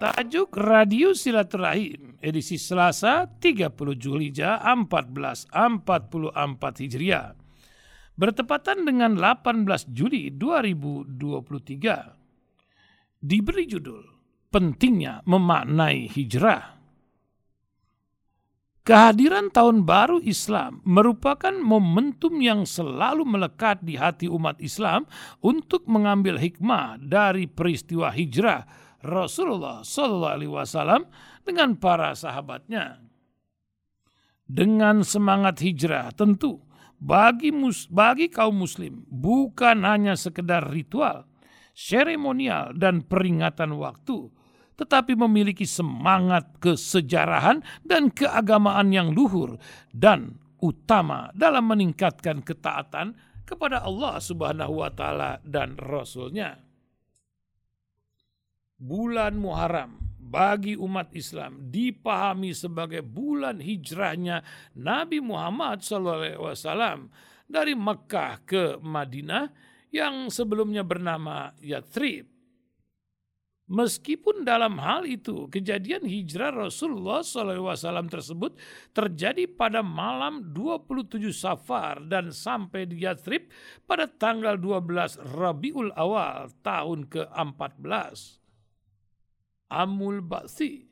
[0.00, 5.52] Tajuk Radio Silaturahim edisi Selasa 30 Julija 1444
[6.80, 7.36] Hijriah
[8.16, 12.16] bertepatan dengan 18 Juli 2023
[13.20, 14.00] diberi judul
[14.48, 16.80] Pentingnya Memaknai Hijrah.
[18.80, 25.04] Kehadiran tahun baru Islam merupakan momentum yang selalu melekat di hati umat Islam
[25.44, 31.02] untuk mengambil hikmah dari peristiwa hijrah Rasulullah Shallallahu Alaihi Wasallam
[31.44, 33.00] dengan para sahabatnya.
[34.50, 36.58] Dengan semangat hijrah tentu
[37.00, 41.24] bagi mus, bagi kaum muslim bukan hanya sekedar ritual,
[41.72, 44.28] seremonial dan peringatan waktu,
[44.76, 49.56] tetapi memiliki semangat kesejarahan dan keagamaan yang luhur
[49.94, 53.16] dan utama dalam meningkatkan ketaatan
[53.48, 56.69] kepada Allah Subhanahu wa taala dan rasulnya
[58.80, 64.40] bulan Muharram bagi umat Islam dipahami sebagai bulan hijrahnya
[64.78, 67.12] Nabi Muhammad SAW
[67.50, 69.50] dari Mekah ke Madinah
[69.90, 72.30] yang sebelumnya bernama Yathrib.
[73.70, 78.58] Meskipun dalam hal itu kejadian hijrah Rasulullah SAW tersebut
[78.90, 83.46] terjadi pada malam 27 Safar dan sampai di Yathrib
[83.86, 88.39] pada tanggal 12 Rabiul Awal tahun ke-14
[89.70, 90.90] amul ba'si.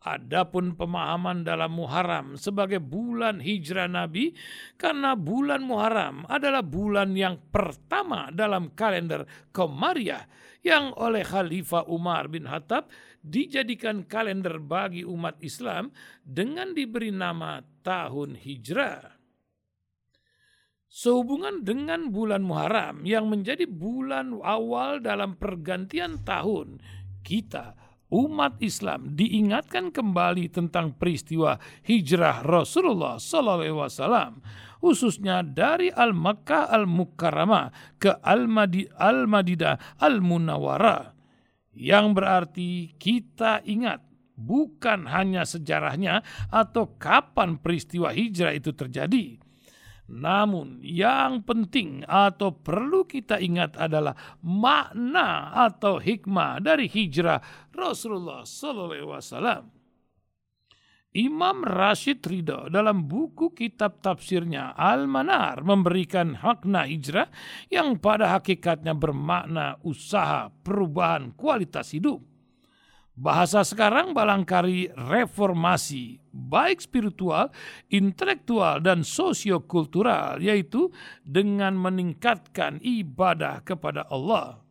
[0.00, 4.32] Adapun pemahaman dalam Muharram sebagai bulan hijrah Nabi
[4.80, 10.24] karena bulan Muharram adalah bulan yang pertama dalam kalender Komariah
[10.64, 12.88] yang oleh Khalifah Umar bin Khattab
[13.20, 15.92] dijadikan kalender bagi umat Islam
[16.24, 19.20] dengan diberi nama tahun hijrah.
[20.90, 26.82] Sehubungan dengan bulan Muharram yang menjadi bulan awal dalam pergantian tahun
[27.20, 27.78] kita
[28.10, 34.42] umat Islam diingatkan kembali tentang peristiwa hijrah Rasulullah SAW
[34.82, 38.10] khususnya dari Al-Makkah Al-Mukarramah ke
[38.98, 41.14] Al-Madidah Al-Munawwarah
[41.78, 44.02] yang berarti kita ingat
[44.34, 49.38] bukan hanya sejarahnya atau kapan peristiwa hijrah itu terjadi
[50.10, 57.38] namun yang penting atau perlu kita ingat adalah makna atau hikmah dari hijrah
[57.70, 58.42] Rasulullah
[59.06, 59.70] Wasallam.
[61.10, 67.26] Imam Rashid Ridho dalam buku kitab tafsirnya Al-Manar memberikan makna hijrah
[67.66, 72.29] yang pada hakikatnya bermakna usaha perubahan kualitas hidup.
[73.18, 77.52] Bahasa sekarang balangkari reformasi, baik spiritual,
[77.90, 80.88] intelektual, dan sosiokultural, yaitu
[81.26, 84.62] dengan meningkatkan ibadah kepada Allah,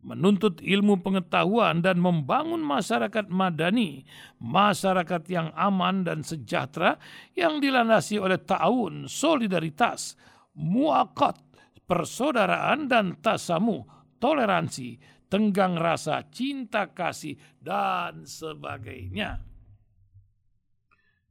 [0.00, 4.08] menuntut ilmu pengetahuan dan membangun masyarakat madani,
[4.40, 6.96] masyarakat yang aman dan sejahtera
[7.36, 10.16] yang dilandasi oleh ta'awun, solidaritas,
[10.56, 11.36] muakat,
[11.84, 13.84] persaudaraan dan tasamu,
[14.16, 19.40] toleransi, tenggang rasa, cinta kasih, dan sebagainya.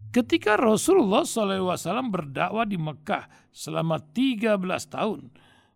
[0.10, 4.58] Ketika Rasulullah SAW berdakwah di Mekah selama 13
[4.90, 5.30] tahun,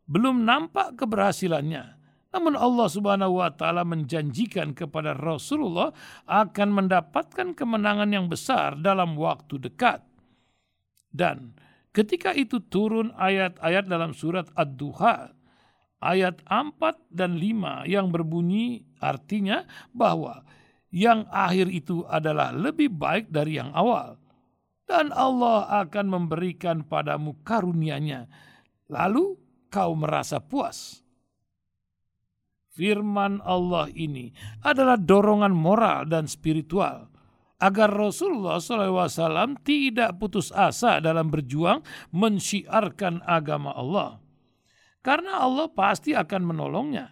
[0.09, 2.01] belum nampak keberhasilannya.
[2.33, 5.94] Namun Allah Subhanahu wa taala menjanjikan kepada Rasulullah
[6.25, 10.01] akan mendapatkan kemenangan yang besar dalam waktu dekat.
[11.13, 11.53] Dan
[11.94, 15.29] ketika itu turun ayat-ayat dalam surat Ad-Duha
[16.03, 16.75] ayat 4
[17.07, 19.63] dan 5 yang berbunyi artinya
[19.95, 20.43] bahwa
[20.93, 24.19] yang akhir itu adalah lebih baik dari yang awal.
[24.83, 28.29] Dan Allah akan memberikan padamu karunia-Nya.
[28.91, 29.39] Lalu
[29.73, 31.01] kau merasa puas.
[32.73, 34.29] Firman Allah ini
[34.61, 37.09] adalah dorongan moral dan spiritual.
[37.63, 41.79] Agar Rasulullah SAW tidak putus asa dalam berjuang
[42.11, 44.22] mensyiarkan agama Allah
[45.03, 47.11] karena Allah pasti akan menolongnya.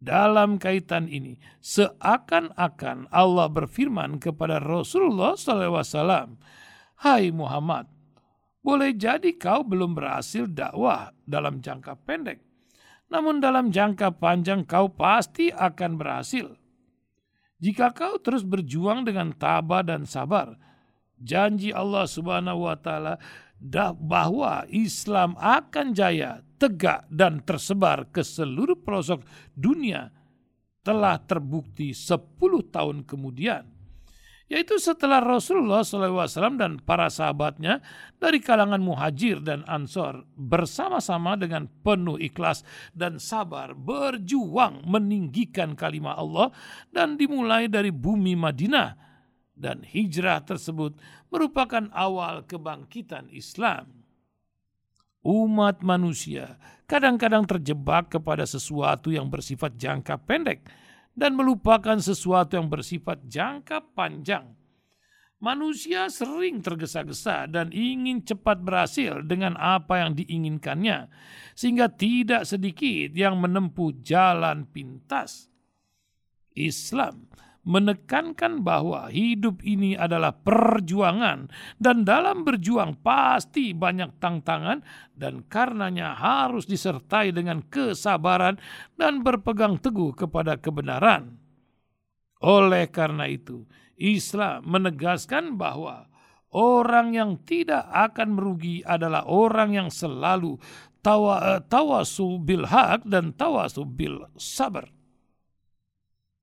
[0.00, 6.40] Dalam kaitan ini, seakan-akan Allah berfirman kepada Rasulullah SAW,
[7.04, 7.84] Hai Muhammad,
[8.64, 12.40] boleh jadi kau belum berhasil dakwah dalam jangka pendek,
[13.12, 16.48] namun dalam jangka panjang kau pasti akan berhasil.
[17.60, 20.56] Jika kau terus berjuang dengan tabah dan sabar,
[21.20, 23.20] janji Allah Subhanahu wa taala
[24.00, 29.24] bahwa Islam akan jaya, tegak dan tersebar ke seluruh pelosok
[29.56, 30.12] dunia
[30.84, 32.36] telah terbukti 10
[32.68, 33.80] tahun kemudian.
[34.50, 37.78] yaitu setelah Rasulullah SAW dan para sahabatnya
[38.18, 46.50] dari kalangan muhajir dan ansor bersama-sama dengan penuh ikhlas dan sabar berjuang meninggikan kalimat Allah
[46.90, 48.98] dan dimulai dari bumi Madinah
[49.54, 50.98] dan hijrah tersebut
[51.30, 53.99] merupakan awal kebangkitan Islam.
[55.20, 56.56] Umat manusia
[56.88, 60.64] kadang-kadang terjebak kepada sesuatu yang bersifat jangka pendek
[61.12, 64.56] dan melupakan sesuatu yang bersifat jangka panjang.
[65.40, 71.08] Manusia sering tergesa-gesa dan ingin cepat berhasil dengan apa yang diinginkannya,
[71.56, 75.48] sehingga tidak sedikit yang menempuh jalan pintas.
[76.52, 77.28] Islam
[77.64, 84.80] menekankan bahwa hidup ini adalah perjuangan dan dalam berjuang pasti banyak tantangan
[85.12, 88.56] dan karenanya harus disertai dengan kesabaran
[88.96, 91.36] dan berpegang teguh kepada kebenaran.
[92.40, 93.68] Oleh karena itu,
[94.00, 96.08] Islam menegaskan bahwa
[96.56, 100.56] orang yang tidak akan merugi adalah orang yang selalu
[101.04, 104.88] tawa, tawasu bil haq dan tawasu bil sabar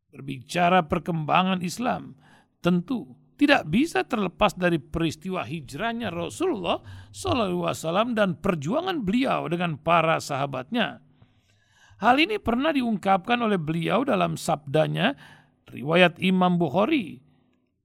[0.08, 2.16] Berbicara perkembangan Islam,
[2.64, 6.82] tentu tidak bisa terlepas dari peristiwa hijrahnya Rasulullah
[7.14, 11.06] SAW dan perjuangan beliau dengan para sahabatnya.
[11.98, 15.18] Hal ini pernah diungkapkan oleh beliau dalam sabdanya,
[15.70, 17.22] riwayat Imam Bukhari,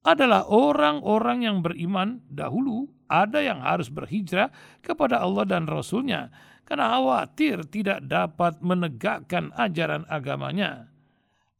[0.02, 6.32] adalah orang-orang yang beriman dahulu ada yang harus berhijrah kepada Allah dan Rasulnya
[6.64, 10.91] karena khawatir tidak dapat menegakkan ajaran agamanya.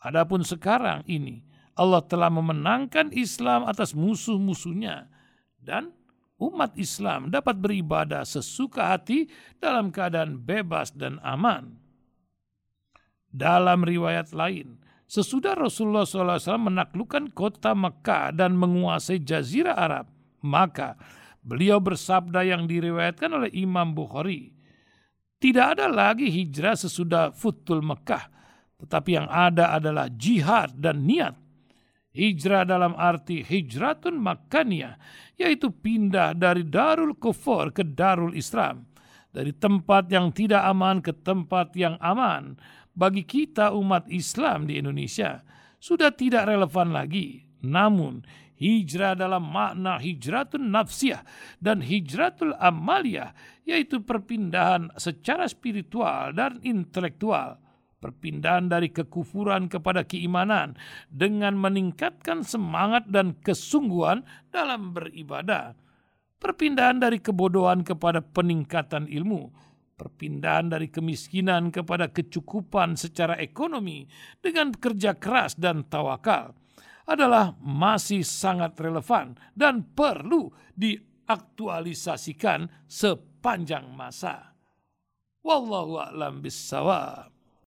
[0.02, 1.46] Adapun sekarang ini
[1.78, 5.08] Allah telah memenangkan Islam atas musuh-musuhnya
[5.62, 5.94] dan
[6.42, 9.30] umat Islam dapat beribadah sesuka hati
[9.62, 11.78] dalam keadaan bebas dan aman.
[13.32, 14.76] Dalam riwayat lain,
[15.08, 20.12] sesudah Rasulullah SAW menaklukkan kota Mekah dan menguasai Jazirah Arab,
[20.44, 21.00] maka
[21.40, 24.52] beliau bersabda yang diriwayatkan oleh Imam Bukhari,
[25.40, 28.41] tidak ada lagi hijrah sesudah Futul Mekah,
[28.82, 31.38] tetapi yang ada adalah jihad dan niat.
[32.12, 34.98] Hijrah dalam arti hijratun makaniyah,
[35.38, 38.90] yaitu pindah dari darul kufur ke darul islam.
[39.32, 42.60] Dari tempat yang tidak aman ke tempat yang aman.
[42.92, 45.40] Bagi kita umat Islam di Indonesia,
[45.80, 47.40] sudah tidak relevan lagi.
[47.64, 48.20] Namun,
[48.60, 51.24] hijrah dalam makna hijratun nafsiyah
[51.64, 53.32] dan hijratul amaliyah,
[53.64, 57.61] yaitu perpindahan secara spiritual dan intelektual
[58.02, 60.74] perpindahan dari kekufuran kepada keimanan
[61.06, 65.78] dengan meningkatkan semangat dan kesungguhan dalam beribadah.
[66.42, 69.54] Perpindahan dari kebodohan kepada peningkatan ilmu,
[69.94, 74.10] perpindahan dari kemiskinan kepada kecukupan secara ekonomi
[74.42, 76.58] dengan kerja keras dan tawakal
[77.06, 84.58] adalah masih sangat relevan dan perlu diaktualisasikan sepanjang masa.
[85.42, 87.31] Wallahu a'lam bissawab.